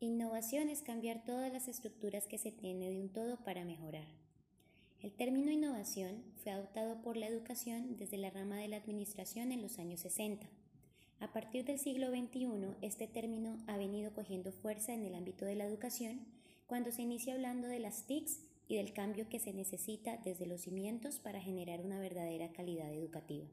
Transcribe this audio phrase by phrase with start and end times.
[0.00, 4.06] Innovación es cambiar todas las estructuras que se tiene de un todo para mejorar.
[5.02, 9.60] El término innovación fue adoptado por la educación desde la rama de la administración en
[9.60, 10.46] los años 60.
[11.18, 15.56] A partir del siglo XXI, este término ha venido cogiendo fuerza en el ámbito de
[15.56, 16.20] la educación
[16.68, 20.60] cuando se inicia hablando de las TICs y del cambio que se necesita desde los
[20.60, 23.48] cimientos para generar una verdadera calidad educativa.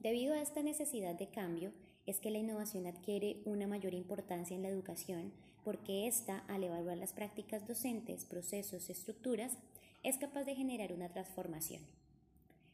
[0.00, 1.72] Debido a esta necesidad de cambio,
[2.06, 6.96] es que la innovación adquiere una mayor importancia en la educación porque ésta, al evaluar
[6.96, 9.58] las prácticas docentes, procesos, estructuras,
[10.02, 11.82] es capaz de generar una transformación.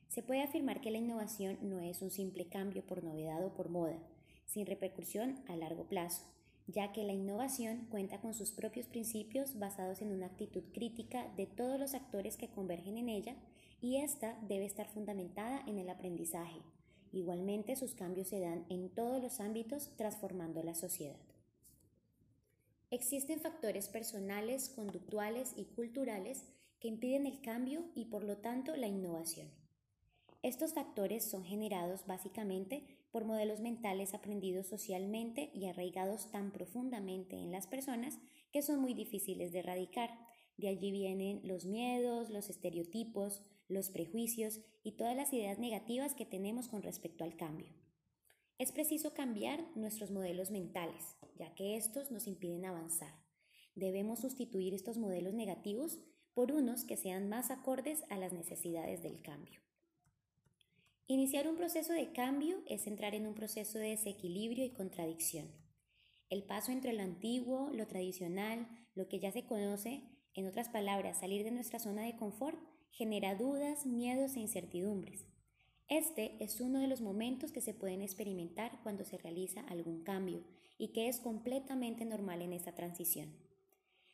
[0.09, 3.71] Se puede afirmar que la innovación no es un simple cambio por novedad o por
[3.71, 3.99] moda,
[4.47, 6.23] sin repercusión a largo plazo,
[6.69, 11.47] ya que la innovación cuenta con sus propios principios basados en una actitud crítica de
[11.47, 13.35] todos los actores que convergen en ella
[13.81, 16.63] y ésta debe estar fundamentada en el aprendizaje,
[17.13, 21.21] Igualmente, sus cambios se dan en todos los ámbitos, transformando la sociedad.
[22.91, 26.45] Existen factores personales, conductuales y culturales
[26.79, 29.51] que impiden el cambio y por lo tanto la innovación.
[30.43, 37.51] Estos factores son generados básicamente por modelos mentales aprendidos socialmente y arraigados tan profundamente en
[37.51, 38.19] las personas
[38.53, 40.11] que son muy difíciles de erradicar.
[40.57, 46.27] De allí vienen los miedos, los estereotipos, los prejuicios y todas las ideas negativas que
[46.27, 47.73] tenemos con respecto al cambio.
[48.59, 53.13] Es preciso cambiar nuestros modelos mentales, ya que estos nos impiden avanzar.
[53.75, 55.99] Debemos sustituir estos modelos negativos
[56.33, 59.61] por unos que sean más acordes a las necesidades del cambio.
[61.07, 65.51] Iniciar un proceso de cambio es entrar en un proceso de desequilibrio y contradicción.
[66.31, 70.03] El paso entre lo antiguo, lo tradicional, lo que ya se conoce,
[70.35, 72.59] en otras palabras, salir de nuestra zona de confort,
[72.97, 75.27] genera dudas, miedos e incertidumbres.
[75.87, 80.43] Este es uno de los momentos que se pueden experimentar cuando se realiza algún cambio
[80.79, 83.37] y que es completamente normal en esta transición.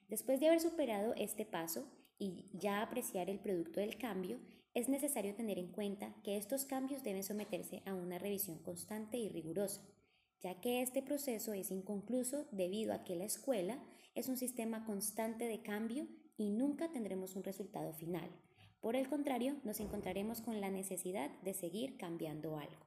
[0.09, 1.87] Después de haber superado este paso
[2.19, 4.41] y ya apreciar el producto del cambio,
[4.75, 9.29] es necesario tener en cuenta que estos cambios deben someterse a una revisión constante y
[9.29, 9.81] rigurosa,
[10.41, 13.79] ya que este proceso es inconcluso debido a que la escuela
[14.17, 18.29] es un sistema constante de cambio y nunca tendremos un resultado final.
[18.83, 22.85] Por el contrario, nos encontraremos con la necesidad de seguir cambiando algo.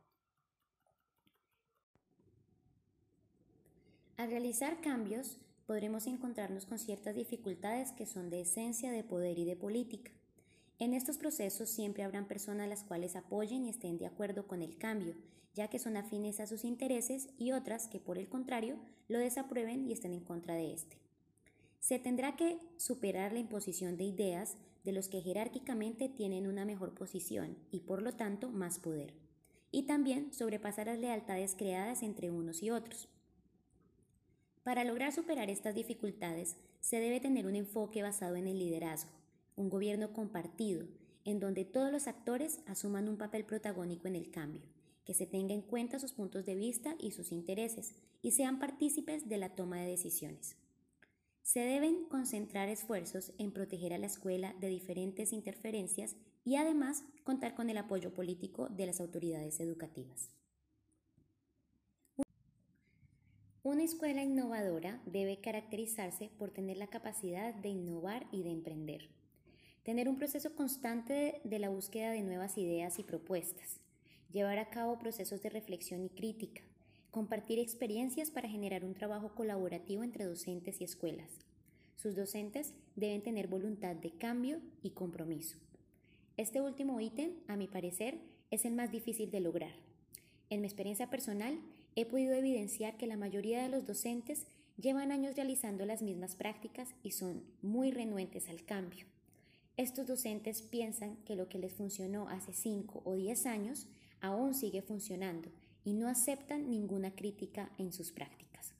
[4.18, 9.46] Al realizar cambios, podremos encontrarnos con ciertas dificultades que son de esencia de poder y
[9.46, 10.12] de política.
[10.80, 14.78] En estos procesos siempre habrán personas las cuales apoyen y estén de acuerdo con el
[14.78, 15.16] cambio,
[15.54, 18.76] ya que son afines a sus intereses, y otras que, por el contrario,
[19.08, 21.05] lo desaprueben y estén en contra de éste.
[21.86, 26.96] Se tendrá que superar la imposición de ideas de los que jerárquicamente tienen una mejor
[26.96, 29.14] posición y por lo tanto más poder,
[29.70, 33.08] y también sobrepasar las lealtades creadas entre unos y otros.
[34.64, 39.12] Para lograr superar estas dificultades se debe tener un enfoque basado en el liderazgo,
[39.56, 40.88] un gobierno compartido,
[41.24, 44.64] en donde todos los actores asuman un papel protagónico en el cambio,
[45.06, 47.94] que se tenga en cuenta sus puntos de vista y sus intereses,
[48.24, 50.58] y sean partícipes de la toma de decisiones.
[51.46, 57.54] Se deben concentrar esfuerzos en proteger a la escuela de diferentes interferencias y además contar
[57.54, 60.32] con el apoyo político de las autoridades educativas.
[63.62, 69.12] Una escuela innovadora debe caracterizarse por tener la capacidad de innovar y de emprender,
[69.84, 73.82] tener un proceso constante de la búsqueda de nuevas ideas y propuestas,
[74.32, 76.64] llevar a cabo procesos de reflexión y crítica,
[77.16, 81.30] compartir experiencias para generar un trabajo colaborativo entre docentes y escuelas.
[81.96, 85.58] Sus docentes deben tener voluntad de cambio y compromiso.
[86.36, 88.20] Este último ítem, a mi parecer,
[88.52, 89.72] es el más difícil de lograr.
[90.50, 91.58] En mi experiencia personal,
[91.96, 94.46] he podido evidenciar que la mayoría de los docentes
[94.76, 99.06] llevan años realizando las mismas prácticas y son muy renuentes al cambio.
[99.78, 103.88] Estos docentes piensan que lo que les funcionó hace 5 o 10 años
[104.20, 105.50] aún sigue funcionando
[105.86, 108.74] y no aceptan ninguna crítica en sus prácticas.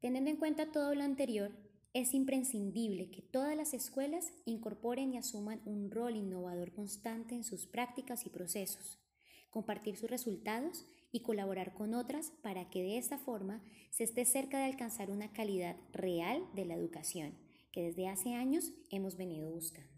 [0.00, 1.52] Teniendo en cuenta todo lo anterior,
[1.94, 7.66] es imprescindible que todas las escuelas incorporen y asuman un rol innovador constante en sus
[7.66, 8.98] prácticas y procesos,
[9.50, 14.58] compartir sus resultados y colaborar con otras para que de esta forma se esté cerca
[14.58, 17.34] de alcanzar una calidad real de la educación
[17.70, 19.91] que desde hace años hemos venido buscando.